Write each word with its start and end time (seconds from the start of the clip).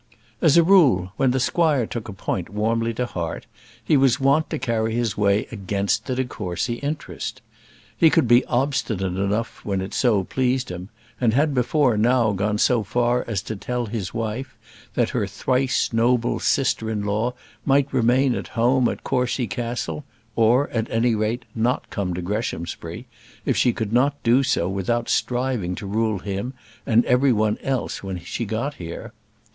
As 0.41 0.57
a 0.57 0.63
rule, 0.63 1.13
when 1.17 1.29
the 1.29 1.39
squire 1.39 1.85
took 1.85 2.09
a 2.09 2.13
point 2.13 2.49
warmly 2.49 2.91
to 2.95 3.05
heart, 3.05 3.45
he 3.83 3.95
was 3.95 4.19
wont 4.19 4.49
to 4.49 4.57
carry 4.57 4.95
his 4.95 5.15
way 5.15 5.45
against 5.51 6.07
the 6.07 6.15
de 6.15 6.25
Courcy 6.25 6.77
interest. 6.81 7.39
He 7.95 8.09
could 8.09 8.27
be 8.27 8.43
obstinate 8.45 9.03
enough 9.13 9.63
when 9.63 9.79
it 9.79 9.93
so 9.93 10.23
pleased 10.23 10.71
him, 10.71 10.89
and 11.21 11.35
had 11.35 11.53
before 11.53 11.97
now 11.97 12.31
gone 12.31 12.57
so 12.57 12.81
far 12.81 13.23
as 13.27 13.43
to 13.43 13.55
tell 13.55 13.85
his 13.85 14.11
wife, 14.11 14.57
that 14.95 15.11
her 15.11 15.27
thrice 15.27 15.91
noble 15.93 16.39
sister 16.39 16.89
in 16.89 17.03
law 17.05 17.35
might 17.63 17.93
remain 17.93 18.33
at 18.33 18.47
home 18.57 18.87
at 18.89 19.03
Courcy 19.03 19.45
Castle 19.45 20.03
or, 20.35 20.67
at 20.71 20.89
any 20.89 21.13
rate, 21.13 21.45
not 21.53 21.91
come 21.91 22.15
to 22.15 22.23
Greshamsbury 22.23 23.05
if 23.45 23.55
she 23.55 23.71
could 23.71 23.93
not 23.93 24.15
do 24.23 24.41
so 24.41 24.67
without 24.67 25.09
striving 25.09 25.75
to 25.75 25.85
rule 25.85 26.17
him 26.17 26.55
and 26.87 27.05
every 27.05 27.31
one 27.31 27.59
else 27.61 28.01
when 28.01 28.17
she 28.19 28.45
got 28.45 28.73
here. 28.73 29.13